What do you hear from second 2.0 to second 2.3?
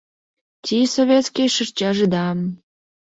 да